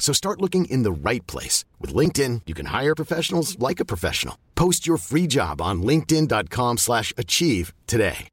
[0.00, 1.64] So start looking in the right place.
[1.78, 4.36] With LinkedIn, you can hire professionals like a professional.
[4.56, 8.28] Post your free job on linkedin.com slash achieve today.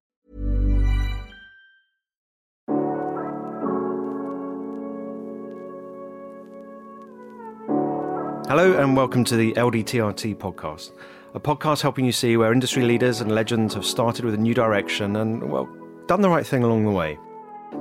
[8.48, 10.92] Hello and welcome to the LDTRT podcast,
[11.34, 14.54] a podcast helping you see where industry leaders and legends have started with a new
[14.54, 15.68] direction and, well,
[16.08, 17.20] done the right thing along the way.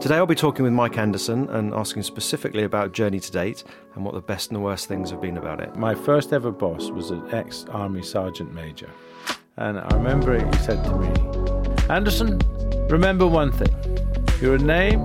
[0.01, 4.05] Today I'll be talking with Mike Anderson and asking specifically about Journey to date and
[4.05, 5.75] what the best and the worst things have been about it.
[5.75, 8.91] My first ever boss was an ex Army Sergeant Major.
[9.57, 11.09] And I remember he said to me,
[11.89, 12.39] Anderson,
[12.91, 13.75] remember one thing
[14.43, 15.01] you're a name,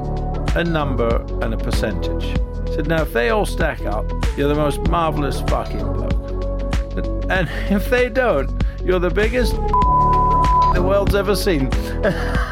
[0.56, 2.26] a number, and a percentage.
[2.68, 7.30] He said, Now, if they all stack up, you're the most marvelous fucking bloke.
[7.30, 9.54] And if they don't, you're the biggest
[10.74, 11.70] the world's ever seen.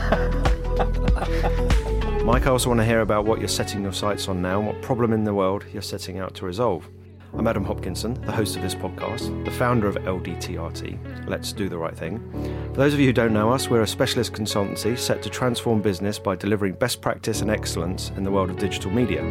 [2.30, 4.68] Mike, I also want to hear about what you're setting your sights on now and
[4.68, 6.88] what problem in the world you're setting out to resolve.
[7.34, 11.78] I'm Adam Hopkinson, the host of this podcast, the founder of LDTRT, Let's Do the
[11.80, 12.20] Right Thing.
[12.68, 15.82] For those of you who don't know us, we're a specialist consultancy set to transform
[15.82, 19.24] business by delivering best practice and excellence in the world of digital media.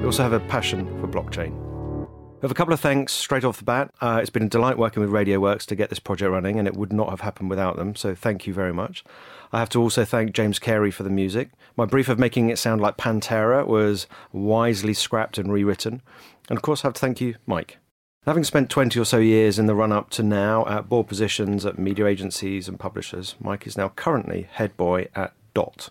[0.00, 1.56] We also have a passion for blockchain.
[2.42, 3.94] We have a couple of thanks straight off the bat.
[4.00, 6.74] Uh, it's been a delight working with RadioWorks to get this project running, and it
[6.74, 9.04] would not have happened without them, so thank you very much.
[9.52, 11.50] I have to also thank James Carey for the music.
[11.76, 16.00] My brief of making it sound like Pantera was wisely scrapped and rewritten.
[16.48, 17.78] And of course, I have to thank you, Mike.
[18.24, 21.66] Having spent 20 or so years in the run up to now at board positions
[21.66, 25.90] at media agencies and publishers, Mike is now currently head boy at Dot.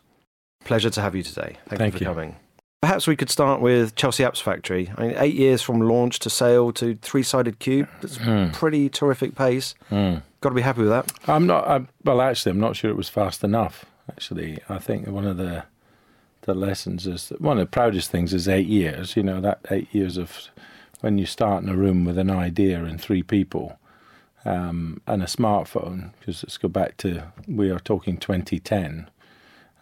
[0.63, 1.57] Pleasure to have you today.
[1.67, 2.09] Thank, Thank you for you.
[2.09, 2.35] coming.
[2.81, 4.91] Perhaps we could start with Chelsea Apps Factory.
[4.97, 7.87] I mean, eight years from launch to sale to three sided cube.
[8.01, 8.17] That's
[8.53, 9.75] pretty terrific pace.
[9.89, 11.11] Got to be happy with that.
[11.27, 11.67] I'm not.
[11.67, 13.85] I, well, actually, I'm not sure it was fast enough.
[14.09, 15.65] Actually, I think one of the
[16.41, 19.15] the lessons is that one of the proudest things is eight years.
[19.15, 20.49] You know that eight years of
[21.01, 23.77] when you start in a room with an idea and three people
[24.43, 26.13] um, and a smartphone.
[26.19, 29.07] Because let's go back to we are talking 2010,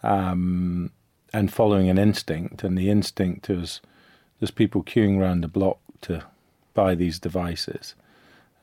[0.02, 0.90] um,
[1.32, 3.80] and following an instinct, and the instinct is
[4.38, 6.24] there's people queuing around the block to
[6.74, 7.94] buy these devices.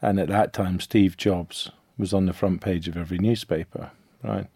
[0.01, 3.91] And at that time, Steve Jobs was on the front page of every newspaper,
[4.23, 4.47] right?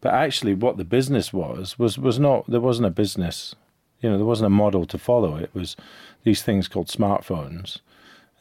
[0.00, 3.54] But actually, what the business was was was not there wasn't a business,
[4.00, 5.36] you know, there wasn't a model to follow.
[5.36, 5.76] It was
[6.24, 7.80] these things called smartphones.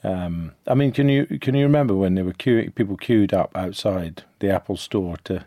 [0.03, 3.55] Um, I mean, can you can you remember when there were queuing, people queued up
[3.55, 5.45] outside the Apple store to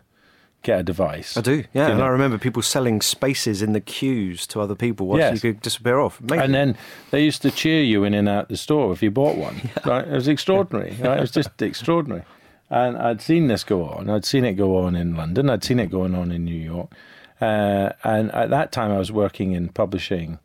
[0.63, 1.37] get a device?
[1.37, 1.89] I do, yeah.
[1.89, 2.05] And know?
[2.05, 5.35] I remember people selling spaces in the queues to other people once Yes.
[5.43, 6.19] you could disappear off.
[6.19, 6.39] Amazing.
[6.43, 6.77] And then
[7.11, 9.69] they used to cheer you in and out the store if you bought one.
[9.85, 10.07] Right?
[10.07, 10.95] It was extraordinary.
[11.01, 11.17] Right?
[11.17, 12.23] It was just extraordinary.
[12.69, 14.09] And I'd seen this go on.
[14.09, 15.49] I'd seen it go on in London.
[15.49, 16.91] I'd seen it going on in New York.
[17.39, 20.39] Uh, and at that time, I was working in publishing,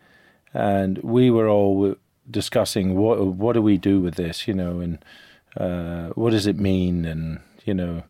[0.53, 1.95] and we were all
[2.29, 4.99] discussing what what do we do with this, you know, and
[5.57, 8.03] uh, what does it mean, and you know,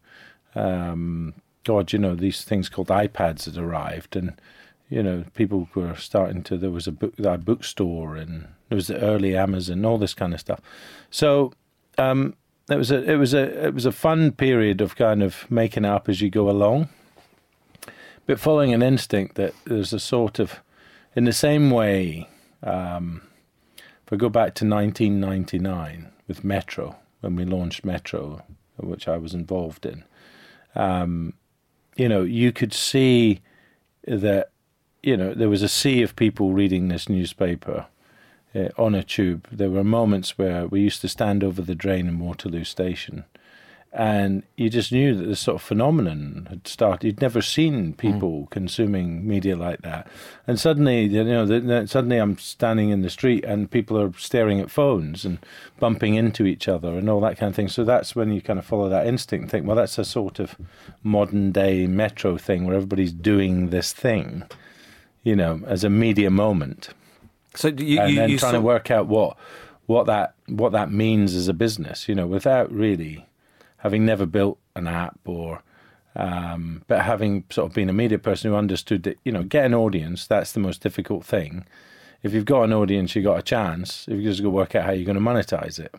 [0.54, 4.40] um, God, you know, these things called iPads had arrived, and
[4.88, 6.56] you know, people were starting to.
[6.56, 10.32] There was a book, a bookstore, and there was the early Amazon, all this kind
[10.32, 10.60] of stuff.
[11.10, 11.52] So
[11.98, 12.34] um,
[12.70, 15.84] it was a, it was a, it was a fun period of kind of making
[15.84, 16.88] up as you go along,
[18.26, 20.60] but following an instinct that there's a sort of,
[21.14, 22.28] in the same way.
[22.62, 23.22] Um,
[24.06, 28.42] if I go back to 1999 with Metro, when we launched Metro,
[28.78, 30.02] which I was involved in,
[30.74, 31.34] um,
[31.98, 33.40] you know, you could see
[34.06, 34.50] that,
[35.02, 37.86] you know, there was a sea of people reading this newspaper
[38.54, 39.48] uh, on a tube.
[39.50, 43.24] There were moments where we used to stand over the drain in Waterloo Station
[43.92, 47.06] and you just knew that this sort of phenomenon had started.
[47.06, 48.50] You'd never seen people mm.
[48.50, 50.06] consuming media like that,
[50.46, 54.60] and suddenly, you know, the, suddenly I'm standing in the street and people are staring
[54.60, 55.38] at phones and
[55.80, 57.68] bumping into each other and all that kind of thing.
[57.68, 60.38] So that's when you kind of follow that instinct and think, well, that's a sort
[60.38, 60.56] of
[61.02, 64.44] modern day metro thing where everybody's doing this thing,
[65.22, 66.90] you know, as a media moment.
[67.54, 69.36] So you, and you, then you trying saw- to work out what
[69.86, 73.24] what that what that means as a business, you know, without really
[73.78, 75.62] having never built an app or
[76.16, 79.64] um, but having sort of been a media person who understood that you know get
[79.64, 81.64] an audience that's the most difficult thing
[82.22, 84.84] if you've got an audience you've got a chance if you just go work out
[84.84, 85.94] how you're going to monetize it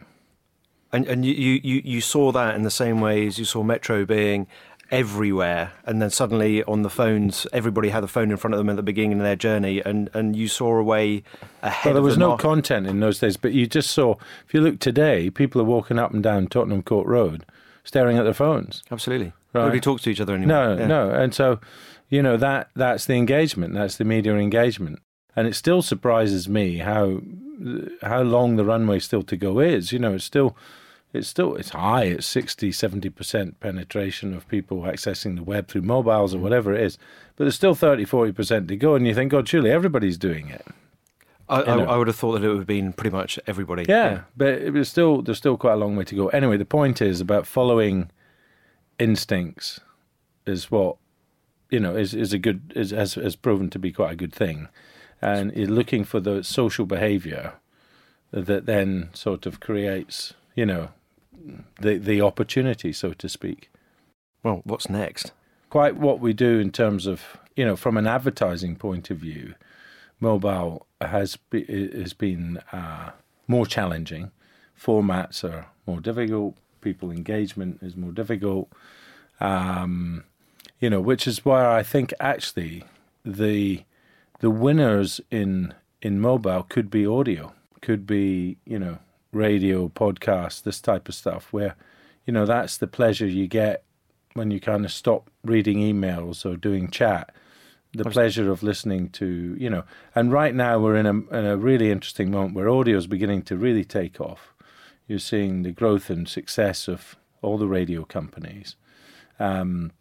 [0.91, 4.05] And and you, you, you saw that in the same way as you saw Metro
[4.05, 4.47] being
[4.91, 8.69] everywhere, and then suddenly on the phones, everybody had the phone in front of them
[8.71, 11.21] at the beginning of their journey, and, and you saw a way
[11.61, 11.85] ahead.
[11.85, 12.41] well there was the no market.
[12.41, 14.15] content in those days but you just saw
[14.47, 17.45] if you look today people are walking up and down tottenham court road
[17.89, 19.63] staring at their phones Absolutely, Right.
[19.63, 20.75] nobody talks to each other anymore.
[20.75, 20.87] No, Yeah.
[20.87, 21.59] no, and so
[22.07, 23.73] you know that that's the engagement.
[23.73, 24.99] That's the media engagement,
[25.35, 27.21] and it still surprises me how
[28.01, 29.91] how long the runway still to go is.
[29.91, 30.55] You know, it's still
[31.13, 32.03] it's still it's high.
[32.03, 36.41] It's 60, 70 percent penetration of people accessing the web through mobiles or mm.
[36.41, 36.97] whatever it is.
[37.35, 40.49] But there's still 30, 40 percent to go, and you think, God, surely everybody's doing
[40.49, 40.65] it.
[41.49, 43.85] I, I, I would have thought that it would have been pretty much everybody.
[43.87, 46.27] Yeah, but it was still there's still quite a long way to go.
[46.27, 48.11] Anyway, the point is about following
[48.99, 49.79] instincts
[50.45, 50.97] is what
[51.69, 54.33] you know is is a good is has has proven to be quite a good
[54.33, 54.67] thing,
[55.21, 57.53] and you're looking for the social behaviour
[58.31, 60.89] that then sort of creates you know
[61.81, 63.71] the the opportunity, so to speak.
[64.43, 65.31] Well, what's next?
[65.69, 69.55] Quite what we do in terms of you know from an advertising point of view,
[70.19, 71.63] mobile has be,
[71.93, 73.11] has been uh,
[73.47, 74.31] more challenging.
[74.79, 76.55] Formats are more difficult.
[76.81, 78.69] People engagement is more difficult.
[79.39, 80.23] Um,
[80.79, 82.83] you know, which is why I think actually
[83.25, 83.83] the
[84.39, 88.99] the winners in in mobile could be audio, could be you know
[89.31, 91.75] radio, podcast, this type of stuff, where
[92.25, 93.83] you know that's the pleasure you get
[94.33, 97.33] when you kind of stop reading emails or doing chat.
[97.93, 99.83] The pleasure of listening to you know,
[100.13, 103.43] and right now we're in a in a really interesting moment where audio is beginning
[103.43, 104.53] to really take off.
[105.07, 108.75] You're seeing the growth and success of all the radio companies.
[109.39, 109.91] Um,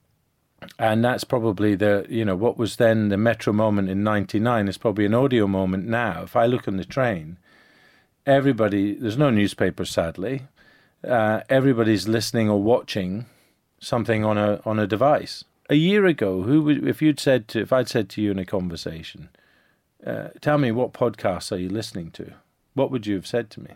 [0.78, 4.78] and that's probably the you know what was then the metro moment in 99 is
[4.78, 7.38] probably an audio moment now if i look on the train
[8.26, 10.42] everybody there's no newspaper sadly
[11.06, 13.26] uh, everybody's listening or watching
[13.78, 17.60] something on a on a device a year ago who would if you'd said to
[17.60, 19.28] if i'd said to you in a conversation
[20.06, 22.32] uh, tell me what podcasts are you listening to
[22.74, 23.70] what would you have said to me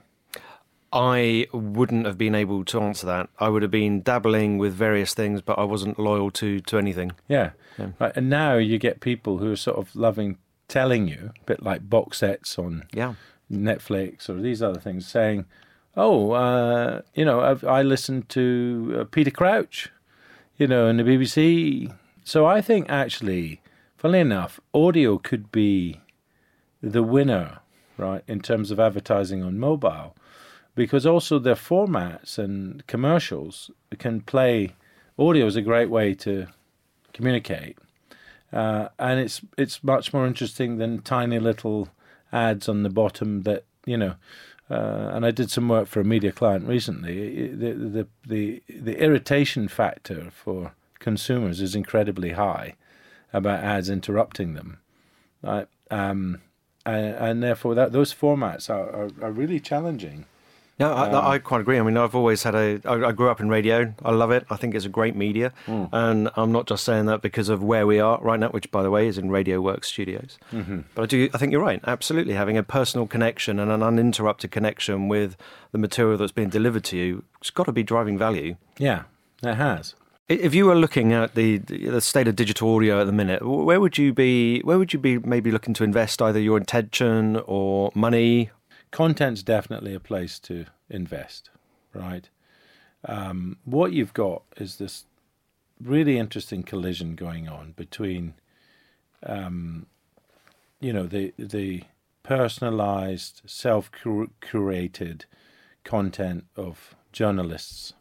[0.94, 3.30] I wouldn't have been able to answer that.
[3.38, 7.12] I would have been dabbling with various things, but I wasn't loyal to, to anything.
[7.28, 7.52] Yeah.
[7.98, 8.12] Right.
[8.14, 10.36] And now you get people who are sort of loving
[10.68, 13.14] telling you, a bit like box sets on Yeah.
[13.50, 15.46] Netflix or these other things, saying,
[15.96, 19.90] "Oh, uh, you know, I've, I listened to uh, Peter Crouch,
[20.56, 21.92] you know, in the BBC."
[22.24, 23.60] So I think actually,
[23.96, 26.00] funnily enough, audio could be
[26.82, 27.60] the winner,
[27.96, 30.16] right, in terms of advertising on mobile,
[30.74, 34.74] because also their formats and commercials can play.
[35.18, 36.46] Audio is a great way to
[37.12, 37.78] communicate,
[38.52, 41.88] uh, and it's it's much more interesting than tiny little
[42.32, 44.14] ads on the bottom that you know.
[44.72, 47.48] Uh, and I did some work for a media client recently.
[47.48, 52.76] The, the the the irritation factor for consumers is incredibly high
[53.34, 54.78] about ads interrupting them,
[55.42, 55.68] right?
[55.90, 56.40] Um,
[56.86, 60.24] and, and therefore, that those formats are, are, are really challenging.
[60.82, 61.78] Yeah, I, I quite agree.
[61.78, 62.80] I mean, I've always had a.
[62.84, 63.94] I, I grew up in radio.
[64.04, 64.44] I love it.
[64.50, 67.86] I think it's a great media, and I'm not just saying that because of where
[67.86, 70.38] we are right now, which, by the way, is in Radio Works Studios.
[70.52, 70.80] Mm-hmm.
[70.94, 71.28] But I do.
[71.32, 71.80] I think you're right.
[71.86, 75.36] Absolutely, having a personal connection and an uninterrupted connection with
[75.70, 78.56] the material that's being delivered to you, it's got to be driving value.
[78.78, 79.04] Yeah,
[79.42, 79.94] it has.
[80.28, 83.80] If you were looking at the the state of digital audio at the minute, where
[83.80, 84.60] would you be?
[84.62, 88.50] Where would you be maybe looking to invest either your attention or money?
[88.92, 91.50] Content's definitely a place to invest,
[91.92, 92.28] right?
[93.04, 95.06] Um, what you've got is this
[95.82, 98.34] really interesting collision going on between,
[99.24, 99.86] um,
[100.78, 101.82] you know, the the
[102.22, 105.24] personalized, self-curated
[105.82, 107.94] content of journalists.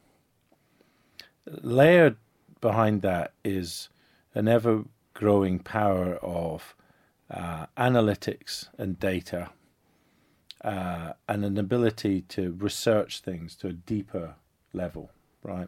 [1.47, 2.17] Layered
[2.59, 3.89] behind that is
[4.35, 6.75] an ever-growing power of
[7.31, 9.49] uh, analytics and data
[10.63, 14.35] uh, and an ability to research things to a deeper
[14.73, 15.11] level,
[15.43, 15.67] right?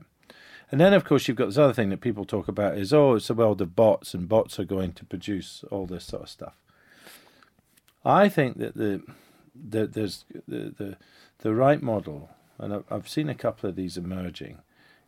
[0.72, 3.16] And then, of course, you've got this other thing that people talk about is, oh,
[3.16, 6.30] it's a world of bots, and bots are going to produce all this sort of
[6.30, 6.56] stuff.
[8.06, 9.02] I think that the,
[9.56, 10.98] the there's the, the
[11.40, 14.60] the right model, and I've, I've seen a couple of these emerging,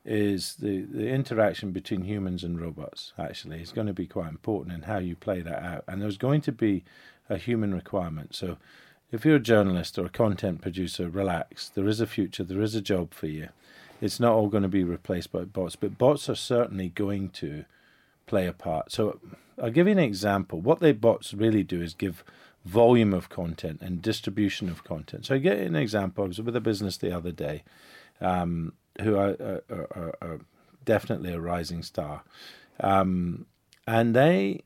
[0.06, 3.14] is the the interaction between humans and robots.
[3.18, 5.84] Actually, is going to be quite important in how you play that out.
[5.88, 6.84] And there's going to be
[7.28, 8.36] a human requirement.
[8.36, 8.58] So,
[9.12, 11.70] if you're a journalist or a content producer, relax.
[11.70, 12.44] There is a future.
[12.44, 13.50] There is a job for you.
[14.02, 17.66] It's not all going to be replaced by bots, but bots are certainly going to
[18.28, 18.92] play a part.
[18.92, 19.20] So,
[19.62, 20.60] I'll give you an example.
[20.60, 22.24] What they bots really do is give
[22.66, 25.28] volume of content and distribution of content.
[25.28, 26.24] So I get an example.
[26.24, 27.64] I was with a business the other day
[28.20, 30.40] um, who are, are, are, are,
[30.84, 32.22] definitely a rising star,
[32.80, 33.48] um,
[33.88, 34.62] and they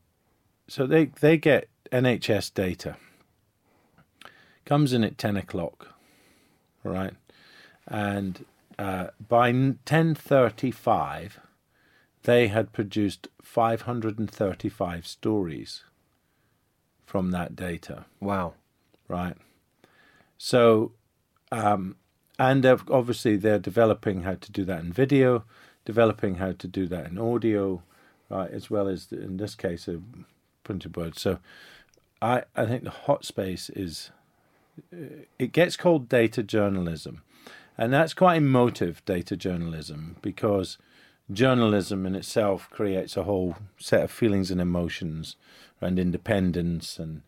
[0.68, 2.98] so they they get NHS data
[4.70, 5.90] comes in at ten o'clock,
[6.84, 7.14] right,
[7.88, 8.46] and
[8.78, 9.52] uh, by
[9.86, 11.40] ten thirty five.
[12.24, 15.84] They had produced 535 stories
[17.06, 18.06] from that data.
[18.20, 18.54] Wow.
[19.08, 19.36] Right.
[20.38, 20.92] So,
[21.52, 21.96] um,
[22.38, 25.44] and obviously they're developing how to do that in video,
[25.86, 27.82] developing how to do that in audio,
[28.30, 30.00] right, as well as in this case a
[30.64, 31.18] printed word.
[31.18, 31.40] So,
[32.22, 34.12] I I think the hot space is
[35.38, 37.22] it gets called data journalism,
[37.78, 40.78] and that's quite emotive data journalism because
[41.32, 45.36] journalism in itself creates a whole set of feelings and emotions
[45.82, 47.22] and independence and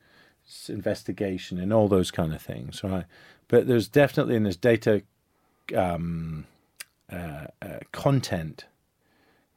[0.68, 3.06] investigation and all those kind of things, right?
[3.48, 5.04] But there's definitely in this data
[5.76, 6.46] um,
[7.12, 8.66] uh, uh, content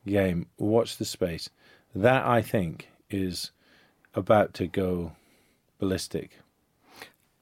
[0.07, 1.49] game, watch the space.
[1.95, 3.51] That I think is
[4.15, 5.13] about to go
[5.79, 6.39] ballistic.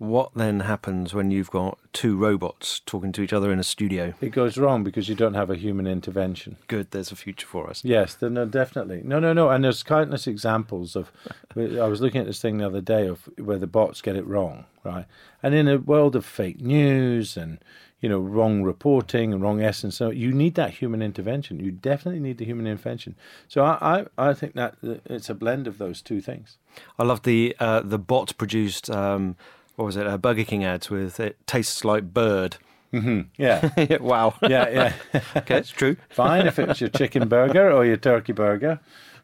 [0.02, 4.14] What then happens when you've got two robots talking to each other in a studio?
[4.20, 6.56] It goes wrong because you don't have a human intervention.
[6.66, 7.84] Good, there's a future for us.
[7.84, 9.02] Yes, no, definitely.
[9.04, 9.50] No, no, no.
[9.50, 11.12] And there's countless examples of.
[11.56, 14.26] I was looking at this thing the other day of where the bots get it
[14.26, 15.06] wrong, right?
[15.40, 17.60] And in a world of fake news and
[18.00, 21.60] you know wrong reporting and wrong essence, so you need that human intervention.
[21.60, 23.14] You definitely need the human intervention.
[23.46, 23.78] So I,
[24.18, 26.58] I, I think that it's a blend of those two things.
[26.98, 28.90] I love the uh, the bot produced.
[28.90, 29.36] Um,
[29.82, 30.06] what was it?
[30.06, 32.56] Uh, Burger King ads with it tastes like bird.
[32.92, 33.22] Mm-hmm.
[33.36, 33.96] Yeah.
[34.00, 34.34] wow.
[34.40, 35.20] Yeah, yeah.
[35.36, 35.96] okay, it's true.
[36.10, 38.78] Fine if it's your chicken burger or your turkey burger,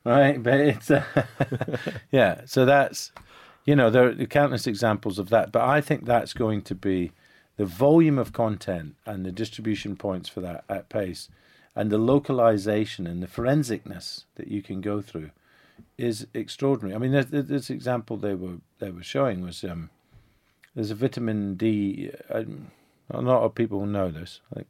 [0.04, 0.42] right?
[0.42, 1.04] But it's uh,
[2.10, 2.40] yeah.
[2.46, 3.12] So that's
[3.66, 7.12] you know there are countless examples of that, but I think that's going to be
[7.56, 11.28] the volume of content and the distribution points for that at pace,
[11.76, 15.30] and the localization and the forensicness that you can go through
[15.96, 16.96] is extraordinary.
[16.96, 19.62] I mean, this example they were they were showing was.
[19.62, 19.90] Um,
[20.78, 22.08] there's a vitamin D.
[22.30, 22.44] Uh,
[23.10, 24.40] a lot of people know this.
[24.54, 24.68] Like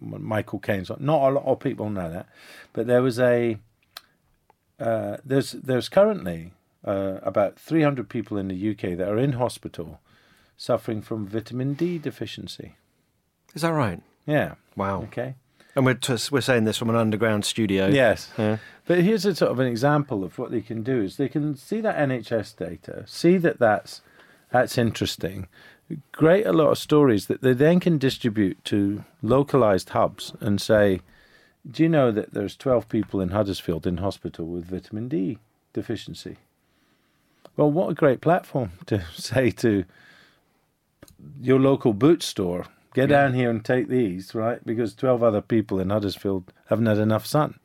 [0.00, 2.28] Michael Caine's not a lot of people know that,
[2.72, 3.58] but there was a
[4.78, 6.52] uh, there's there's currently
[6.84, 9.98] uh, about 300 people in the UK that are in hospital
[10.56, 12.76] suffering from vitamin D deficiency.
[13.52, 14.00] Is that right?
[14.26, 14.54] Yeah.
[14.76, 15.02] Wow.
[15.02, 15.34] Okay.
[15.74, 17.88] And we're t- we're saying this from an underground studio.
[17.88, 18.30] Yes.
[18.38, 18.58] Yeah.
[18.86, 21.56] But here's a sort of an example of what they can do is they can
[21.56, 24.02] see that NHS data, see that that's
[24.50, 25.48] that's interesting.
[26.12, 31.00] Great, a lot of stories that they then can distribute to localized hubs and say,
[31.68, 35.38] do you know that there's 12 people in Huddersfield in hospital with vitamin D
[35.72, 36.36] deficiency?
[37.56, 39.84] Well, what a great platform to say to
[41.40, 43.22] your local boot store, get yeah.
[43.22, 44.64] down here and take these, right?
[44.64, 47.58] Because 12 other people in Huddersfield haven't had enough sun,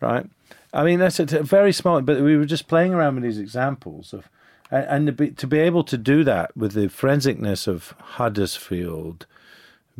[0.00, 0.26] right?
[0.72, 3.38] I mean, that's a, a very small, but we were just playing around with these
[3.38, 4.28] examples of
[4.70, 9.26] and, to, be, to be able to do that with the forensicness of Huddersfield,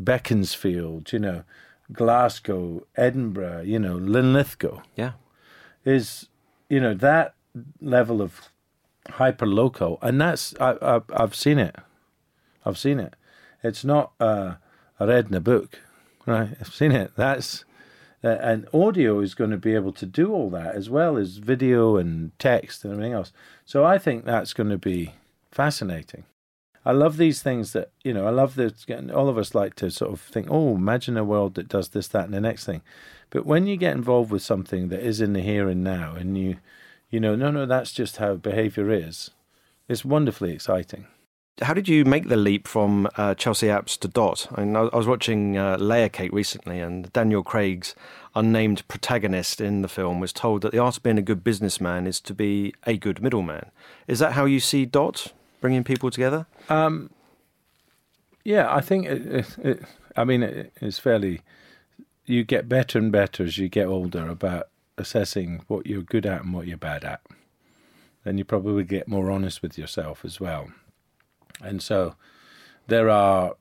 [0.03, 1.45] Beaconsfield, you know,
[1.93, 5.13] Glasgow, Edinburgh, you know, Linlithgow, yeah,
[5.85, 6.29] is
[6.69, 7.35] you know that
[7.81, 8.49] level of
[9.11, 11.77] hyper local, and that's I, I I've seen it,
[12.65, 13.15] I've seen it.
[13.63, 14.55] It's not uh,
[14.99, 15.81] I read in a book,
[16.27, 16.57] right?
[16.61, 17.13] I've seen it.
[17.17, 17.65] That's
[18.25, 21.37] uh, and audio is going to be able to do all that as well as
[21.37, 23.33] video and text and everything else.
[23.67, 25.15] So I think that's going to be
[25.51, 26.25] fascinating.
[26.85, 28.25] I love these things that you know.
[28.25, 31.55] I love that all of us like to sort of think, oh, imagine a world
[31.57, 32.83] that does this, that, and the next thing.
[33.31, 36.39] But when you get involved with something that is in the here and now, and
[36.39, 36.59] you,
[37.11, 39.31] you know, no, no, that's just how behaviour is.
[39.89, 41.07] It's wonderfully exciting.
[41.63, 44.47] How did you make the leap from uh, Chelsea Apps to Dot?
[44.55, 47.95] I, mean, I was watching uh, Layer Cake recently, and Daniel Craig's
[48.35, 52.07] unnamed protagonist in the film was told that the art of being a good businessman
[52.07, 53.71] is to be a good middleman.
[54.07, 55.33] Is that how you see Dot
[55.63, 56.47] bringing people together?
[56.69, 57.09] Um,
[58.45, 59.83] yeah, I think it, it, it,
[60.15, 61.41] I mean it's fairly
[62.27, 66.43] you get better and better as you get older about assessing what you're good at
[66.43, 67.23] and what you're bad at.
[68.25, 70.69] Then you probably get more honest with yourself as well.
[71.63, 72.15] And so
[72.87, 73.55] there are,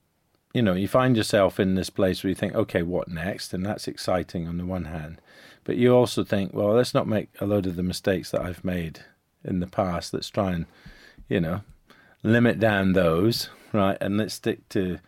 [0.53, 3.53] you know, you find yourself in this place where you think, okay, what next?
[3.53, 5.21] And that's exciting on the one hand.
[5.63, 8.63] But you also think, well, let's not make a load of the mistakes that I've
[8.63, 9.01] made
[9.43, 10.13] in the past.
[10.13, 10.65] Let's try and,
[11.27, 11.61] you know,
[12.23, 13.97] limit down those, right?
[13.99, 14.99] And let's stick to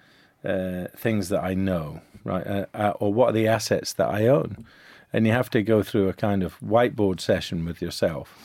[0.44, 2.46] uh, things that I know, right?
[2.46, 4.66] Uh, uh, or what are the assets that I own?
[5.14, 8.38] And you have to go through a kind of whiteboard session with yourself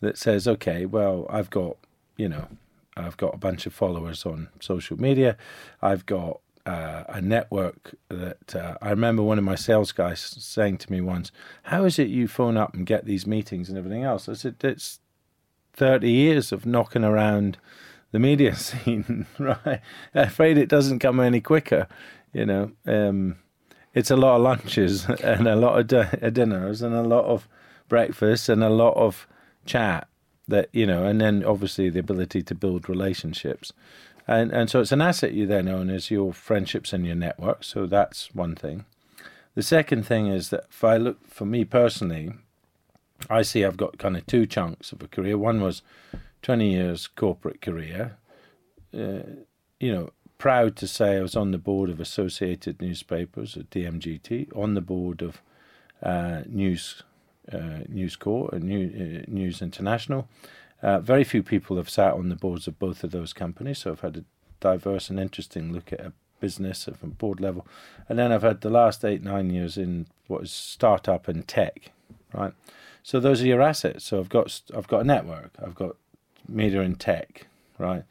[0.00, 1.76] that says, okay, well, I've got,
[2.16, 2.48] you know,
[2.96, 5.36] I've got a bunch of followers on social media.
[5.80, 10.78] I've got uh, a network that uh, I remember one of my sales guys saying
[10.78, 11.32] to me once,
[11.64, 14.28] How is it you phone up and get these meetings and everything else?
[14.28, 15.00] I said, It's
[15.74, 17.58] 30 years of knocking around
[18.12, 19.80] the media scene, right?
[20.14, 21.88] I'm afraid it doesn't come any quicker,
[22.32, 22.72] you know.
[22.86, 23.36] Um,
[23.94, 27.48] it's a lot of lunches and a lot of di- dinners and a lot of
[27.88, 29.26] breakfast and a lot of
[29.64, 30.08] chat
[30.50, 33.72] that you know, and then obviously the ability to build relationships,
[34.26, 37.64] and and so it's an asset you then own is your friendships and your network.
[37.64, 38.84] So that's one thing.
[39.54, 42.32] The second thing is that if I look for me personally,
[43.28, 45.38] I see I've got kind of two chunks of a career.
[45.38, 45.82] One was
[46.42, 48.16] twenty years corporate career.
[48.92, 49.44] Uh,
[49.78, 54.56] you know, proud to say I was on the board of Associated Newspapers at DMGT,
[54.56, 55.42] on the board of
[56.02, 57.02] uh, News
[57.88, 60.28] News Corp and New, uh, News International.
[60.82, 63.92] Uh, very few people have sat on the boards of both of those companies, so
[63.92, 64.24] I've had a
[64.60, 67.66] diverse and interesting look at a business at a board level.
[68.08, 71.92] And then I've had the last eight, nine years in what is startup and tech,
[72.32, 72.52] right?
[73.02, 74.04] So those are your assets.
[74.04, 75.96] So I've got I've got a network, I've got
[76.48, 77.46] media and tech,
[77.78, 78.04] right?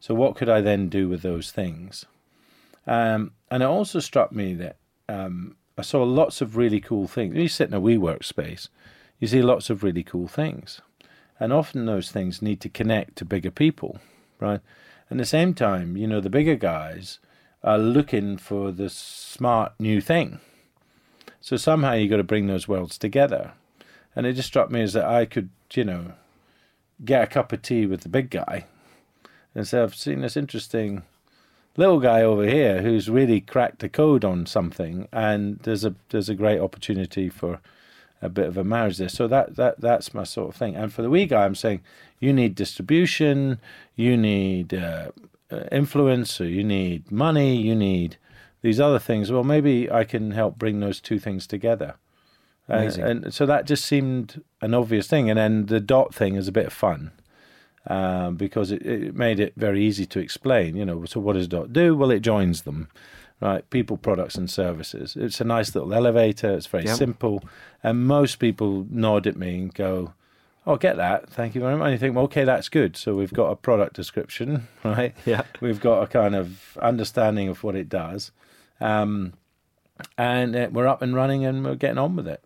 [0.00, 2.04] So what could I then do with those things?
[2.86, 4.76] Um, and it also struck me that
[5.08, 7.36] um, I saw lots of really cool things.
[7.36, 8.68] You sit in a WeWork space,
[9.18, 10.80] you see lots of really cool things.
[11.40, 13.98] And often those things need to connect to bigger people,
[14.38, 14.60] right?
[15.10, 17.18] And at the same time, you know, the bigger guys
[17.62, 20.38] are looking for the smart new thing.
[21.40, 23.52] So somehow you've got to bring those worlds together.
[24.14, 26.12] And it just struck me as that I could, you know,
[27.04, 28.66] get a cup of tea with the big guy
[29.54, 31.02] and say, I've seen this interesting
[31.76, 36.28] little guy over here who's really cracked the code on something, and there's a there's
[36.28, 37.60] a great opportunity for
[38.22, 39.08] a bit of a marriage there.
[39.08, 40.76] So that that that's my sort of thing.
[40.76, 41.82] And for the wee guy, I'm saying
[42.20, 43.58] you need distribution,
[43.96, 45.10] you need uh,
[45.50, 48.16] uh influence, or you need money, you need
[48.62, 49.30] these other things.
[49.30, 51.96] Well, maybe I can help bring those two things together.
[52.66, 55.28] Uh, and so that just seemed an obvious thing.
[55.28, 57.10] And then the dot thing is a bit of fun
[57.86, 60.76] um, because it, it, made it very easy to explain.
[60.76, 61.96] You know, so what does Dot do?
[61.96, 62.88] Well, it joins them,
[63.40, 63.68] right?
[63.70, 65.16] People, products, and services.
[65.16, 66.52] It's a nice little elevator.
[66.52, 66.96] It's very yep.
[66.96, 67.42] simple,
[67.82, 70.14] and most people nod at me and go,
[70.66, 71.28] "Oh, get that.
[71.30, 72.96] Thank you very much." And you think, well, okay, that's good.
[72.96, 75.14] So we've got a product description, right?
[75.26, 75.42] Yeah.
[75.60, 78.32] We've got a kind of understanding of what it does,
[78.80, 79.34] um,
[80.16, 82.42] and uh, we're up and running, and we're getting on with it.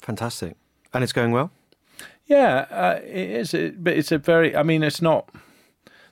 [0.00, 0.56] Fantastic,
[0.92, 1.50] and it's going well.
[2.26, 3.54] Yeah, uh, it is.
[3.54, 4.54] It, but it's a very.
[4.54, 5.30] I mean, it's not.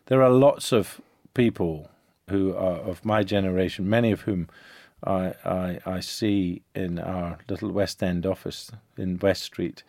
[0.07, 1.01] There are lots of
[1.35, 1.91] people
[2.31, 4.49] who are of my generation, many of whom
[5.05, 9.83] I I, I see in our little West End office in West Street,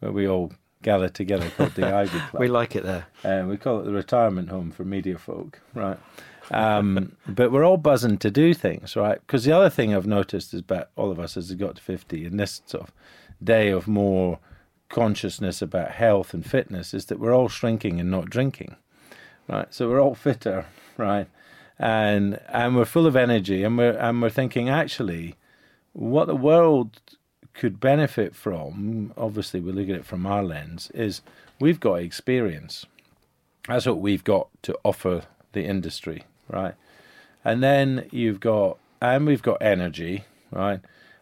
[0.00, 2.40] where we all gather together called the Ivy Club.
[2.40, 3.06] we like it there.
[3.24, 5.98] Uh, we call it the retirement home for media folk, right?
[6.50, 9.20] Um, but we're all buzzing to do things, right?
[9.26, 11.82] Because the other thing I've noticed is about all of us as we got to
[11.82, 12.92] 50, in this sort of
[13.42, 14.38] day of more
[14.90, 18.76] consciousness about health and fitness is that we're all shrinking and not drinking,
[19.48, 19.72] right?
[19.72, 20.66] So we're all fitter,
[20.98, 21.26] right?
[21.78, 25.36] And and we're full of energy, and we're and we're thinking actually,
[25.94, 27.00] what the world
[27.54, 29.14] could benefit from.
[29.16, 30.90] Obviously, we look at it from our lens.
[30.92, 31.22] Is
[31.58, 32.84] we've got experience.
[33.66, 35.22] That's what we've got to offer
[35.52, 36.74] the industry, right?
[37.44, 40.80] And then you've got and we've got energy, right?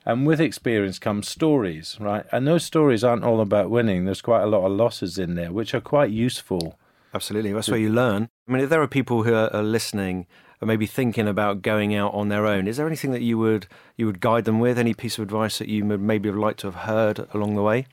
[0.08, 2.24] And with experience comes stories, right?
[2.32, 4.06] And those stories aren't all about winning.
[4.06, 6.78] There's quite a lot of losses in there, which are quite useful.
[7.12, 7.52] Absolutely.
[7.52, 8.30] That's where you learn.
[8.48, 10.26] I mean, if there are people who are, listening
[10.62, 13.66] or maybe thinking about going out on their own, is there anything that you would
[13.98, 14.78] you would guide them with?
[14.78, 17.62] Any piece of advice that you would maybe have liked to have heard along the
[17.62, 17.86] way?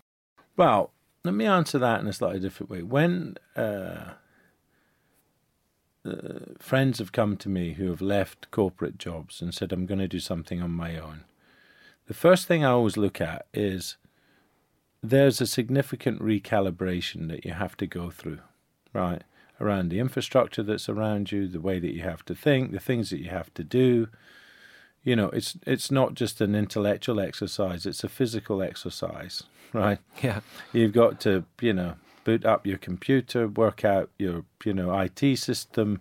[0.56, 0.92] Well,
[1.26, 2.82] let me answer that in a slightly different way.
[2.82, 4.14] When uh,
[6.06, 10.00] uh, friends have come to me who have left corporate jobs and said, I'm going
[10.00, 11.26] to do something on my own,
[12.08, 13.98] the first thing I always look at is
[15.02, 18.40] there's a significant recalibration that you have to go through,
[18.94, 19.24] right?
[19.60, 23.10] Around the infrastructure that's around you, the way that you have to think, the things
[23.10, 24.08] that you have to do.
[25.04, 30.00] you know, it's it's not just an intellectual exercise; it's a physical exercise, right?
[30.22, 30.42] Yeah.
[30.74, 35.38] You've got to, you know, boot up your computer, work out your, you know, IT
[35.38, 36.00] system,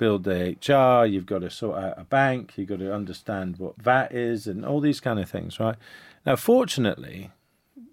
[0.00, 1.04] build the HR.
[1.04, 2.54] You've got to sort out a bank.
[2.56, 5.76] You've got to understand what VAT is, and all these kind of things, right?
[6.24, 7.30] Now, fortunately,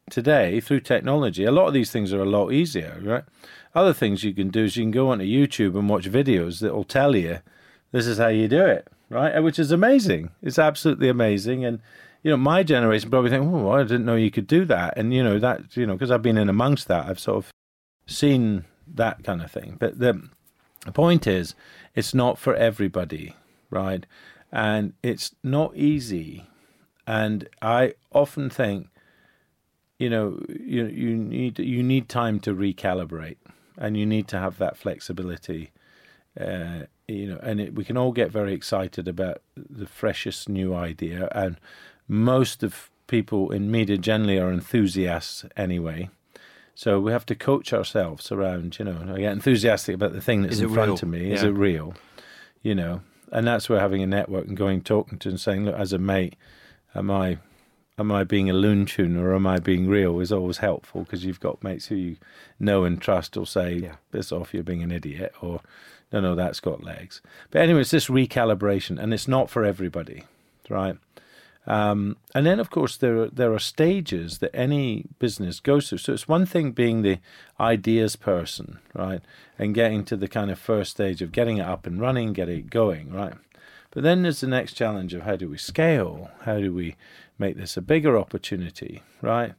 [0.10, 3.26] today through technology, a lot of these things are a lot easier, right?
[3.76, 6.74] Other things you can do is you can go onto YouTube and watch videos that
[6.74, 7.40] will tell you
[7.92, 9.38] this is how you do it, right?
[9.44, 10.32] Which is amazing.
[10.42, 11.66] It's absolutely amazing.
[11.66, 11.80] And,
[12.24, 14.98] you know, my generation probably think, oh, I didn't know you could do that.
[14.98, 17.52] And, you know, that, you know, because I've been in amongst that, I've sort of
[18.08, 18.64] seen
[18.96, 19.76] that kind of thing.
[19.78, 20.22] But the,
[20.86, 21.54] the point is,
[21.98, 23.36] it's not for everybody,
[23.72, 24.06] right?
[24.52, 26.46] And it's not easy.
[27.08, 28.90] And I often think,
[29.98, 33.38] you know, you you need you need time to recalibrate,
[33.80, 35.72] and you need to have that flexibility.
[36.40, 40.76] Uh, you know, and it, we can all get very excited about the freshest new
[40.76, 41.60] idea, and
[42.08, 46.10] most of people in media generally are enthusiasts anyway.
[46.78, 50.44] So we have to coach ourselves around, you know, I get enthusiastic about the thing
[50.44, 50.94] that's in front real?
[50.94, 51.32] of me.
[51.32, 51.50] Is Yeah.
[51.50, 51.96] it real?
[52.62, 55.74] You know, and that's where having a network and going talking to and saying, look,
[55.76, 56.36] as a mate,
[56.94, 57.40] am I
[57.98, 61.26] am I being a loon tune or am I being real is always helpful because
[61.26, 62.18] you've got mates who you
[62.60, 63.96] know and trust will say, Yeah.
[64.12, 65.62] piss off, you're being an idiot, or
[66.14, 67.24] no, no, that's got legs.
[67.50, 70.26] But anyway, it's this recalibration, and it's not for everybody,
[70.70, 70.98] right?
[71.68, 75.98] Um, and then, of course, there are, there are stages that any business goes through.
[75.98, 77.20] So it's one thing being the
[77.60, 79.22] ideas person, right,
[79.60, 82.60] and getting to the kind of first stage of getting it up and running, getting
[82.60, 83.34] it going, right.
[83.92, 86.32] But then there's the next challenge of how do we scale?
[86.42, 86.96] How do we
[87.38, 89.54] make this a bigger opportunity, right?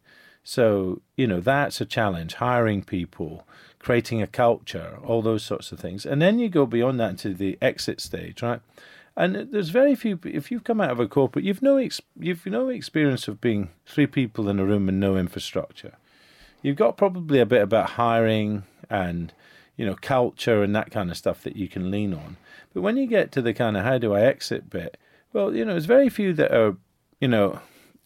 [0.45, 2.35] So you know that's a challenge.
[2.35, 3.47] Hiring people,
[3.79, 7.35] creating a culture, all those sorts of things, and then you go beyond that into
[7.35, 8.61] the exit stage, right?
[9.19, 10.21] And there's very few.
[10.23, 13.71] If you've come out of a corporate, you've no ex, you've no experience of being
[13.85, 15.97] three people in a room and no infrastructure.
[16.63, 19.33] You've got probably a bit about hiring and
[19.77, 22.37] you know culture and that kind of stuff that you can lean on.
[22.73, 24.97] But when you get to the kind of how do I exit bit,
[25.33, 26.77] well, you know, there's very few that are,
[27.21, 27.59] you know,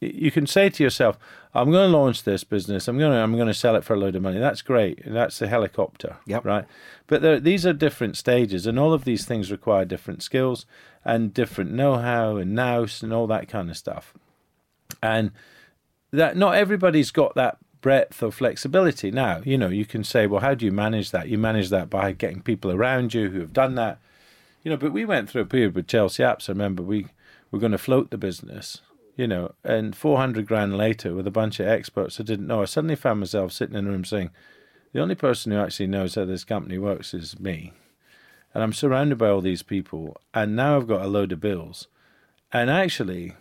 [0.06, 1.18] you can say to yourself,
[1.54, 2.88] I'm going to launch this business.
[2.88, 4.38] I'm going to I'm going to sell it for a load of money.
[4.38, 5.00] That's great.
[5.04, 6.44] That's the helicopter, Yep.
[6.44, 6.64] right?
[7.06, 10.66] But there, these are different stages, and all of these things require different skills
[11.04, 14.14] and different know-how and nous and all that kind of stuff.
[15.02, 15.32] And
[16.12, 20.40] that not everybody's got that breadth of flexibility now you know you can say well
[20.40, 23.52] how do you manage that you manage that by getting people around you who have
[23.52, 23.98] done that
[24.62, 27.08] you know but we went through a period with chelsea apps i remember we
[27.50, 28.82] were going to float the business
[29.16, 32.64] you know and 400 grand later with a bunch of experts i didn't know i
[32.64, 34.30] suddenly found myself sitting in a room saying
[34.92, 37.72] the only person who actually knows how this company works is me
[38.54, 41.88] and i'm surrounded by all these people and now i've got a load of bills
[42.52, 43.34] and actually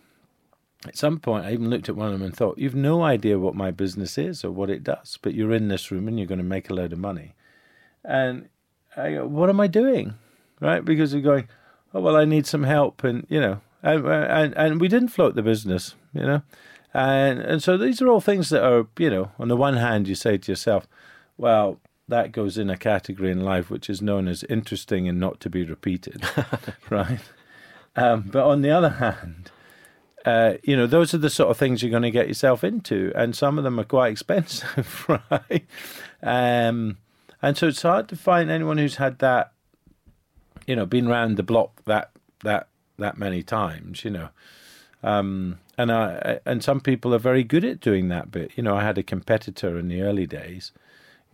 [0.88, 3.38] at some point, I even looked at one of them and thought, "You've no idea
[3.38, 6.28] what my business is or what it does, but you're in this room and you're
[6.28, 7.36] going to make a load of money."
[8.04, 8.50] And
[8.98, 10.16] I go, "What am I doing?"
[10.60, 10.84] Right?
[10.84, 11.48] Because you're going,
[11.94, 15.36] "Oh well, I need some help," and you know, and and, and we didn't float
[15.36, 16.42] the business, you know,
[16.94, 20.08] and and so these are all things that are, you know, on the one hand,
[20.08, 20.88] you say to yourself,
[21.38, 25.40] "Well." That goes in a category in life which is known as interesting and not
[25.40, 26.22] to be repeated,
[26.90, 27.22] right?
[27.96, 29.50] Um, but on the other hand,
[30.26, 33.12] uh, you know, those are the sort of things you're going to get yourself into,
[33.16, 35.66] and some of them are quite expensive, right?
[36.22, 36.98] Um,
[37.42, 39.52] and so it's hard to find anyone who's had that,
[40.68, 42.12] you know, been round the block that
[42.44, 42.68] that
[43.02, 44.30] that many times, you know.
[45.04, 48.52] Um, and I and some people are very good at doing that bit.
[48.56, 50.72] You know, I had a competitor in the early days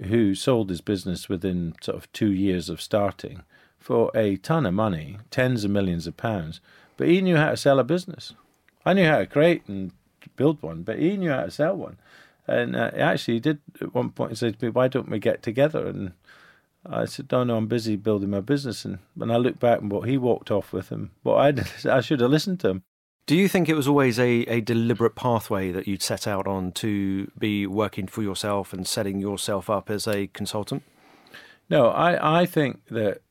[0.06, 3.42] who sold his business within sort of two years of starting
[3.80, 6.60] for a ton of money, tens of millions of pounds.
[6.98, 8.34] But he knew how to sell a business.
[8.86, 9.92] I knew how to create and
[10.36, 11.98] build one, but he knew how to sell one.
[12.48, 15.44] And uh, actually, he did at one point said to me, "Why don't we get
[15.44, 16.14] together?" And
[16.90, 19.92] I said, "No, no, I'm busy building my business." And when I look back and
[19.92, 22.84] what he walked off with, and what I did, I should have listened to him.
[23.26, 26.72] Do you think it was always a, a deliberate pathway that you'd set out on
[26.74, 30.84] to be working for yourself and setting yourself up as a consultant?
[31.70, 33.22] No, I, I think that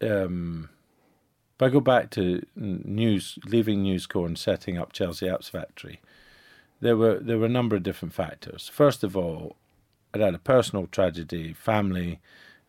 [0.00, 0.70] um,
[1.54, 6.00] if I go back to news, leaving News Corps and setting up Chelsea Apps Factory,
[6.80, 8.70] there were there were a number of different factors.
[8.72, 9.56] First of all,
[10.14, 12.20] I'd had a personal tragedy, family.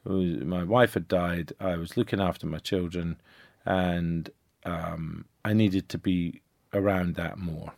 [0.03, 1.53] Was- My wife had died.
[1.59, 3.17] I was looking after my children,
[3.65, 4.29] and
[4.65, 6.41] um, I needed to be
[6.73, 7.73] around that more.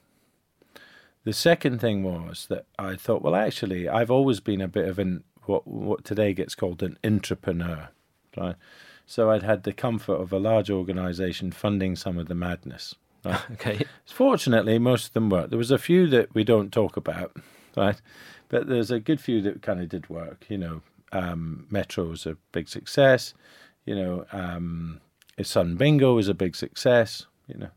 [1.23, 4.99] The second thing was that I thought, well, actually, I've always been a bit of
[4.99, 7.89] an what what today gets called an entrepreneur,
[8.37, 8.55] right?
[9.07, 12.95] So I'd had the comfort of a large organisation funding some of the madness,
[13.51, 13.85] Okay.
[14.05, 15.49] Fortunately, most of them worked.
[15.49, 17.35] There was a few that we don't talk about,
[17.77, 17.99] right?
[18.49, 20.45] But there's a good few that kind of did work.
[20.49, 20.81] You know,
[21.15, 23.33] um, Metro was a big success.
[23.85, 24.99] You know, um,
[25.41, 27.25] Sun Bingo was a big success.
[27.47, 27.69] You know,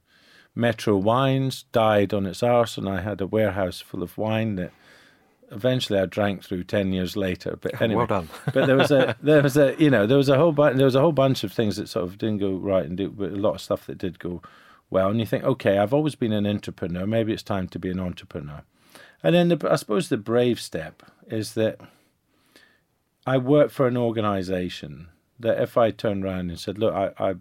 [0.55, 4.73] Metro Wines died on its arse, and I had a warehouse full of wine that
[5.51, 7.57] eventually I drank through ten years later.
[7.61, 8.29] But anyway, well done.
[8.53, 10.87] but there was a there was a you know there was a whole bu- there
[10.87, 13.33] was a whole bunch of things that sort of didn't go right, and do, but
[13.33, 14.43] a lot of stuff that did go
[14.91, 15.11] well.
[15.11, 17.07] And you think, okay, I've always been an entrepreneur.
[17.07, 18.63] Maybe it's time to be an entrepreneur.
[19.23, 21.81] And then the, I suppose the brave step is that
[23.29, 27.35] I work for an organisation that if I turned around and said, look, I, I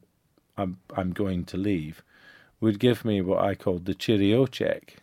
[0.57, 2.03] I'm I'm going to leave,
[2.59, 4.97] would give me what I called the cheerio check.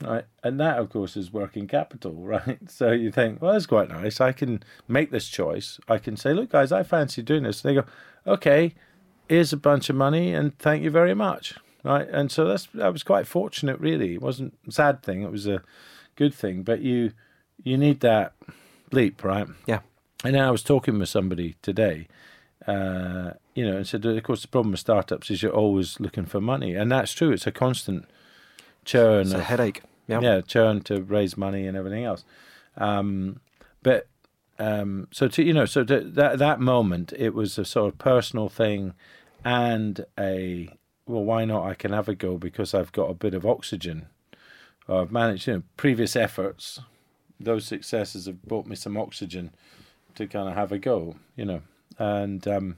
[0.00, 0.24] Right.
[0.44, 2.58] And that of course is working capital, right?
[2.70, 4.20] So you think, well that's quite nice.
[4.20, 5.80] I can make this choice.
[5.88, 7.64] I can say, look guys, I fancy doing this.
[7.64, 7.88] And they go,
[8.24, 8.74] Okay,
[9.28, 11.56] here's a bunch of money and thank you very much.
[11.82, 12.08] Right.
[12.08, 14.14] And so that's I was quite fortunate really.
[14.14, 15.64] It wasn't a sad thing, it was a
[16.14, 16.62] good thing.
[16.62, 17.10] But you
[17.64, 18.34] you need that
[18.92, 19.48] leap, right?
[19.66, 19.80] Yeah.
[20.24, 22.08] And I was talking with somebody today,
[22.66, 26.26] uh, you know, and said, of course, the problem with startups is you're always looking
[26.26, 27.30] for money, and that's true.
[27.30, 28.04] It's a constant
[28.84, 29.22] churn.
[29.22, 29.82] It's a of- headache.
[30.08, 30.20] Yeah.
[30.22, 32.24] yeah, churn to raise money and everything else.
[32.78, 33.40] Um,
[33.82, 34.08] but
[34.58, 37.98] um, so to you know, so to that that moment, it was a sort of
[37.98, 38.94] personal thing,
[39.44, 40.70] and a
[41.06, 41.66] well, why not?
[41.66, 44.06] I can have a go because I've got a bit of oxygen.
[44.88, 46.80] I've managed, you know, previous efforts,
[47.38, 49.50] those successes have brought me some oxygen
[50.14, 51.62] to kind of have a go, you know,
[51.98, 52.76] and um,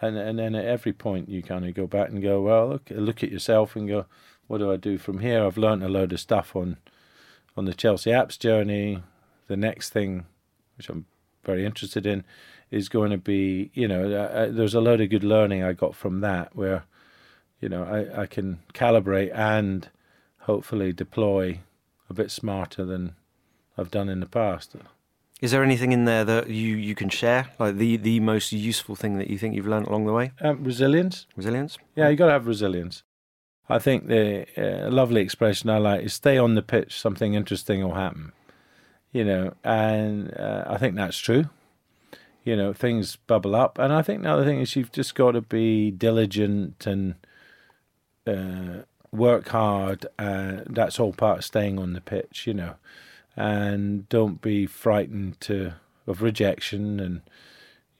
[0.00, 2.90] and and then at every point you kind of go back and go, well, look,
[2.90, 4.06] look at yourself and go,
[4.46, 5.44] what do I do from here?
[5.44, 6.76] I've learnt a load of stuff on
[7.56, 9.02] on the Chelsea apps journey.
[9.46, 10.24] The next thing,
[10.76, 11.06] which I'm
[11.44, 12.24] very interested in,
[12.70, 15.94] is going to be, you know, uh, there's a load of good learning I got
[15.94, 16.84] from that where,
[17.60, 19.88] you know, I, I can calibrate and
[20.40, 21.60] hopefully deploy
[22.08, 23.14] a bit smarter than
[23.76, 24.76] I've done in the past.
[25.44, 27.50] Is there anything in there that you, you can share?
[27.58, 30.32] Like the, the most useful thing that you think you've learned along the way?
[30.40, 31.26] Um, resilience.
[31.36, 31.76] Resilience?
[31.94, 33.02] Yeah, you got to have resilience.
[33.68, 37.82] I think the uh, lovely expression I like is stay on the pitch, something interesting
[37.82, 38.32] will happen.
[39.12, 41.50] You know, and uh, I think that's true.
[42.42, 43.78] You know, things bubble up.
[43.78, 47.16] And I think the other thing is you've just got to be diligent and
[48.26, 50.06] uh, work hard.
[50.18, 52.76] Uh, that's all part of staying on the pitch, you know.
[53.36, 55.74] And don't be frightened to
[56.06, 57.22] of rejection and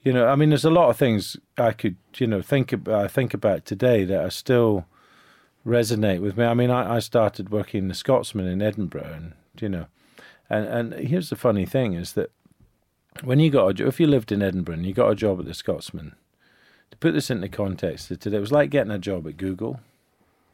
[0.05, 3.03] you know, I mean, there's a lot of things I could, you know, think about.
[3.03, 4.85] I think about today that are still
[5.65, 6.45] resonate with me.
[6.45, 9.87] I mean, I, I started working in the Scotsman in Edinburgh, and you know,
[10.47, 12.29] and and here's the funny thing is that
[13.23, 15.39] when you got a jo- if you lived in Edinburgh and you got a job
[15.39, 16.15] at the Scotsman,
[16.91, 19.79] to put this into context, today it was like getting a job at Google.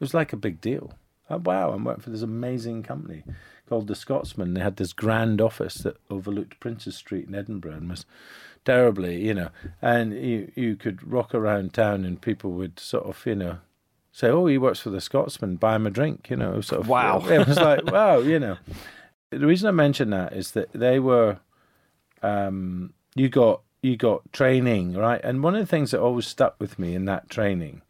[0.00, 0.94] was like a big deal.
[1.32, 3.24] Oh, wow, I'm working for this amazing company
[3.68, 4.54] called the Scotsman.
[4.54, 8.04] They had this grand office that overlooked Princes Street in Edinburgh and was
[8.64, 9.48] terribly, you know,
[9.80, 13.58] and you you could rock around town and people would sort of, you know,
[14.12, 15.56] say, "Oh, he works for the Scotsman.
[15.56, 16.60] Buy him a drink," you know.
[16.60, 16.88] Sort of.
[16.88, 17.24] Wow.
[17.30, 18.58] It was like, wow, you know.
[19.30, 21.38] The reason I mention that is that they were,
[22.22, 26.56] um, you got you got training right, and one of the things that always stuck
[26.60, 27.80] with me in that training,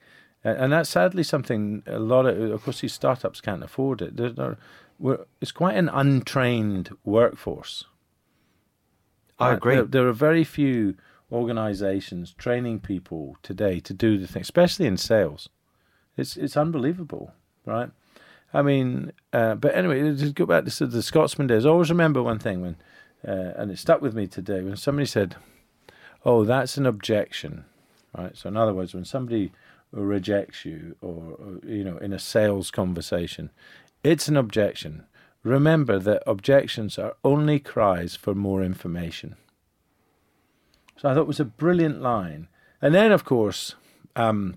[0.44, 4.16] and, that's sadly something a lot of, of course, these startups can't afford it.
[4.16, 4.56] There's no,
[4.98, 7.84] we're, it's quite an untrained workforce.
[9.38, 9.76] I agree.
[9.76, 10.96] There, there are very few
[11.30, 15.48] organizations training people today to do the thing, especially in sales.
[16.16, 17.32] It's it's unbelievable,
[17.64, 17.90] right?
[18.52, 21.64] I mean, uh, but anyway, just go back to the Scotsman days.
[21.64, 22.76] I always remember one thing when,
[23.26, 25.36] uh, and it stuck with me today when somebody said,
[26.24, 27.64] "Oh, that's an objection,"
[28.16, 28.36] right?
[28.36, 29.52] So in other words, when somebody
[29.92, 33.50] rejects you, or, you know, in a sales conversation,
[34.02, 35.04] it's an objection.
[35.44, 39.36] Remember that objections are only cries for more information.
[40.96, 42.48] So I thought it was a brilliant line.
[42.80, 43.74] And then, of course,
[44.16, 44.56] um,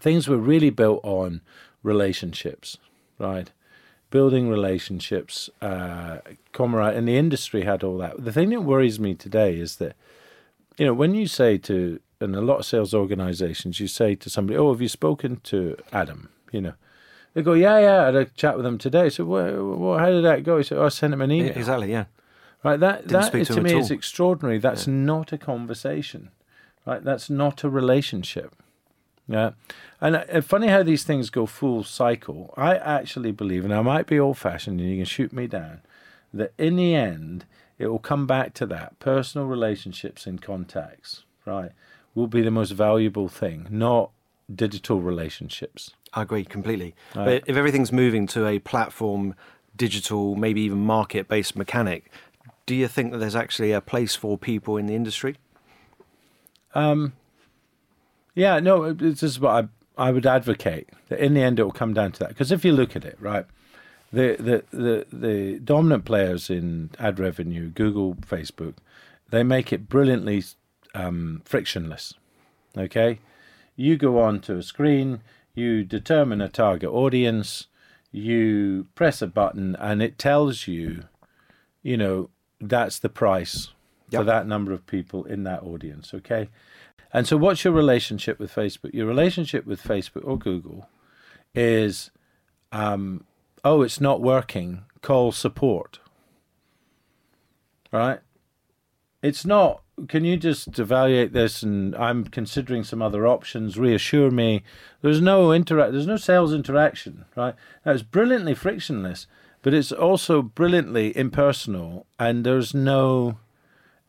[0.00, 1.40] things were really built on
[1.82, 2.78] relationships,
[3.18, 3.50] right?
[4.10, 6.18] Building relationships, uh,
[6.52, 8.24] comrade, and the industry had all that.
[8.24, 9.94] The thing that worries me today is that,
[10.76, 14.30] you know, when you say to, in a lot of sales organizations, you say to
[14.30, 16.74] somebody, "Oh, have you spoken to Adam?" You know,
[17.34, 20.24] they go, "Yeah, yeah, I had a chat with him today." So, well, how did
[20.24, 20.58] that go?
[20.58, 22.06] He said, "Oh, I sent him an email." Exactly, yeah.
[22.64, 24.58] Right, that Didn't that to to me is extraordinary.
[24.58, 26.30] That's not a conversation,
[26.84, 27.02] right?
[27.02, 28.54] That's not a relationship.
[29.28, 29.50] Yeah,
[30.00, 32.52] and uh, funny how these things go full cycle.
[32.56, 35.82] I actually believe, and I might be old-fashioned, and you can shoot me down,
[36.32, 37.44] that in the end
[37.78, 41.70] it will come back to that personal relationships and contacts, right?
[42.14, 44.10] Will be the most valuable thing, not
[44.52, 45.92] digital relationships.
[46.12, 46.94] I agree completely.
[47.14, 49.34] But if everything's moving to a platform,
[49.76, 52.10] digital, maybe even market based mechanic,
[52.66, 55.36] do you think that there's actually a place for people in the industry?
[56.74, 57.12] Um,
[58.34, 59.68] yeah, no, this is what I
[59.98, 62.28] I would advocate that in the end it will come down to that.
[62.28, 63.46] Because if you look at it, right,
[64.12, 68.74] the, the the the dominant players in ad revenue, Google, Facebook,
[69.30, 70.44] they make it brilliantly
[70.94, 72.14] um, frictionless.
[72.76, 73.18] Okay,
[73.76, 75.20] you go on to a screen,
[75.54, 77.66] you determine a target audience,
[78.12, 81.04] you press a button, and it tells you,
[81.82, 83.68] you know, that's the price
[84.10, 86.12] for that number of people in that audience.
[86.14, 86.48] Okay.
[87.12, 88.92] And so, what's your relationship with Facebook?
[88.92, 90.88] Your relationship with Facebook or Google
[91.54, 92.10] is,
[92.70, 93.24] um,
[93.64, 94.84] oh, it's not working.
[95.00, 96.00] Call support.
[97.90, 98.20] Right?
[99.22, 99.82] It's not.
[100.06, 101.62] Can you just evaluate this?
[101.62, 103.78] And I'm considering some other options.
[103.78, 104.62] Reassure me.
[105.02, 105.92] There's no interact.
[105.92, 107.24] There's no sales interaction.
[107.36, 107.54] Right?
[107.84, 109.26] Now it's brilliantly frictionless,
[109.62, 112.06] but it's also brilliantly impersonal.
[112.18, 113.38] And there's no,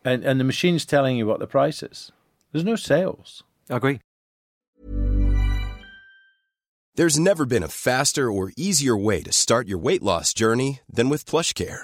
[0.06, 2.12] and and the machine's telling you what the price is.
[2.52, 3.44] There's no sales.
[3.70, 4.00] I agree.
[6.96, 11.08] There's never been a faster or easier way to start your weight loss journey than
[11.08, 11.84] with PlushCare.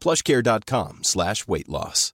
[0.00, 2.12] plushcare.com slash weight loss.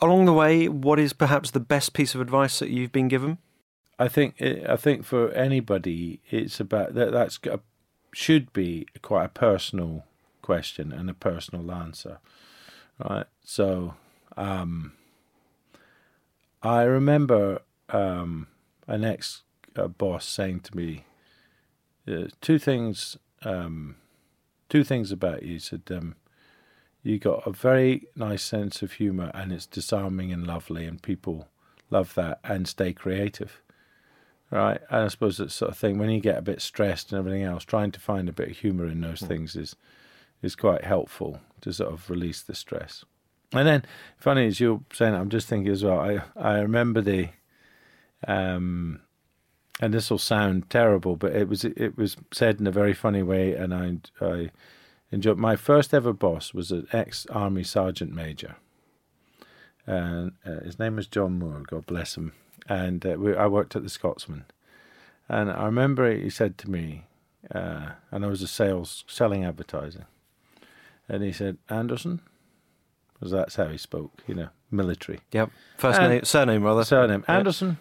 [0.00, 3.38] Along the way, what is perhaps the best piece of advice that you've been given?
[3.98, 7.10] I think I think for anybody, it's about that.
[7.10, 7.58] That's a,
[8.12, 10.04] should be quite a personal
[10.40, 12.20] question and a personal answer,
[13.04, 13.26] right?
[13.42, 13.94] So,
[14.36, 14.92] um,
[16.62, 18.46] I remember um,
[18.86, 19.42] an ex
[19.74, 21.04] uh, boss saying to me
[22.06, 23.16] uh, two things.
[23.42, 23.96] Um,
[24.68, 25.54] two things about you.
[25.54, 26.14] He said, um,
[27.02, 31.48] "You got a very nice sense of humour, and it's disarming and lovely, and people
[31.90, 32.40] love that.
[32.44, 33.62] And stay creative."
[34.50, 34.80] right?
[34.90, 37.42] And I suppose that sort of thing when you get a bit stressed and everything
[37.42, 39.76] else, trying to find a bit of humour in those things is
[40.40, 43.04] is quite helpful to sort of release the stress.
[43.52, 43.84] And then,
[44.16, 45.98] funny as you're saying, I'm just thinking as well.
[45.98, 47.30] I I remember the,
[48.26, 49.00] um,
[49.80, 53.22] and this will sound terrible, but it was it was said in a very funny
[53.22, 54.50] way, and I I
[55.12, 55.38] enjoyed.
[55.38, 58.56] My first ever boss was an ex army sergeant major,
[59.86, 61.62] and uh, his name was John Moore.
[61.66, 62.32] God bless him
[62.68, 64.44] and uh, we, I worked at the Scotsman.
[65.28, 67.04] And I remember he said to me,
[67.54, 70.04] uh, and I was a sales selling advertising,
[71.08, 72.20] and he said, "Anderson,"
[73.14, 75.50] because that's how he spoke, you know, military Yep.
[75.78, 76.84] First And- name, surname rather.
[76.84, 77.36] surname Yeah.
[77.38, 77.78] Anderson.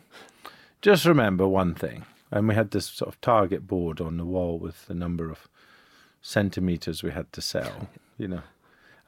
[0.82, 4.60] Just remember one thing, and we had this sort of target board on the wall
[4.60, 5.48] with the number of
[6.22, 7.90] centimeters we had to sell.
[8.18, 8.42] You know,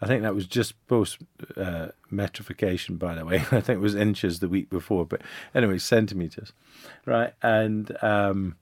[0.01, 1.19] I think that was just post
[1.57, 3.37] uh, metrification, by the way.
[3.51, 5.21] I think it was inches the week before, but
[5.53, 6.53] anyway, centimeters,
[7.05, 7.33] right?
[7.41, 8.55] And um,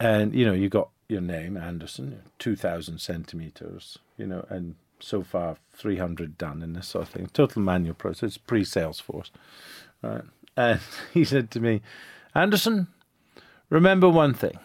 [0.00, 5.22] and you know, you got your name Anderson, two thousand centimeters, you know, and so
[5.22, 7.28] far three hundred done in this sort of thing.
[7.32, 9.30] Total manual process, pre Salesforce,
[10.02, 10.22] right?
[10.56, 10.80] And
[11.12, 11.82] he said to me,
[12.36, 12.88] Anderson,
[13.70, 14.58] remember one thing: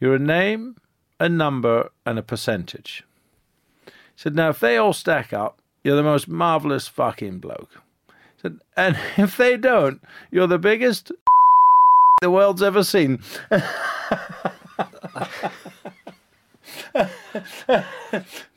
[0.00, 0.76] you're a name,
[1.18, 3.02] a number, and a percentage.
[3.86, 3.92] He
[4.22, 7.82] said, now if they all stack up, you're the most marvelous fucking bloke.
[8.08, 11.12] He said, and if they don't, you're the biggest
[12.22, 13.20] the world's ever seen.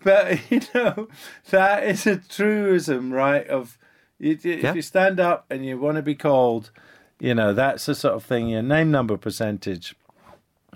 [0.04, 1.08] but you know
[1.50, 3.48] that is a truism, right?
[3.48, 3.78] Of
[4.20, 4.74] you, if Yeah.
[4.74, 6.72] you stand up and you want to be called,
[7.20, 8.49] you know that's the sort of thing.
[8.49, 9.95] Your name, number, percentage.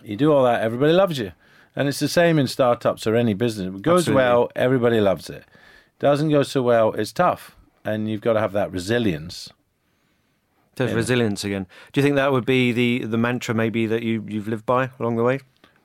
[0.04, 1.32] You do all that, everybody loves you,
[1.76, 3.68] and it's the same in startups or any business.
[3.68, 4.16] It goes Absolutely.
[4.24, 5.46] well, everybody loves it.
[6.00, 9.50] Doesn't go so well, it's tough, and you've got to have that resilience.
[10.76, 10.96] There's Yeah.
[10.98, 11.68] resilience again.
[11.92, 14.90] Do you think that would be the, the mantra maybe that you, you've lived by
[15.00, 15.40] along the way?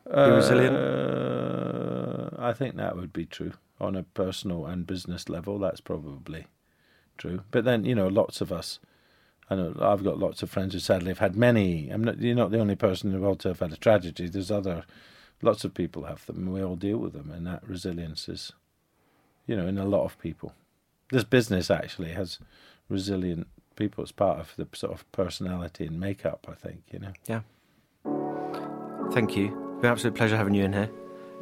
[0.07, 0.75] Be resilient?
[0.75, 5.59] Uh, I think that would be true on a personal and business level.
[5.59, 6.47] That's probably
[7.19, 7.43] true.
[7.51, 8.81] But then, you know, lots of us.
[9.51, 11.89] I know uh, I've got lots of friends who sadly have had many.
[11.91, 12.21] I'm not.
[12.21, 14.29] You're not the only person in the world to have had a tragedy.
[14.29, 14.85] There's other,
[15.43, 16.39] lots of people have them.
[16.39, 18.53] and We all deal with them, and that resilience is,
[19.47, 20.53] you know, in a lot of people.
[21.11, 22.39] This business actually has
[22.89, 23.47] resilient
[23.77, 24.03] people.
[24.03, 26.47] It's part of the sort of personality and makeup.
[26.49, 27.13] I think you know.
[27.27, 27.41] Yeah.
[29.13, 29.47] Thank you.
[29.47, 30.91] It's been an absolute pleasure having you in here.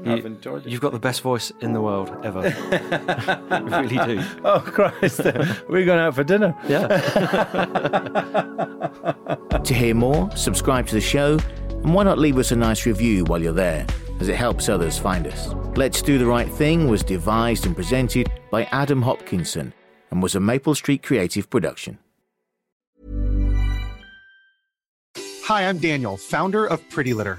[0.04, 0.70] You, I've enjoyed it.
[0.70, 2.48] You've got the best voice in the world ever.
[2.48, 2.54] you
[3.98, 4.22] really do.
[4.44, 5.20] Oh Christ!
[5.68, 6.54] We're going out for dinner.
[6.68, 6.86] Yeah.
[9.64, 11.38] To hear more, subscribe to the show,
[11.70, 13.86] and why not leave us a nice review while you're there,
[14.20, 15.48] as it helps others find us.
[15.76, 19.72] Let's Do the Right Thing was devised and presented by Adam Hopkinson
[20.10, 21.98] and was a Maple Street Creative production.
[25.44, 27.38] Hi, I'm Daniel, founder of Pretty Litter.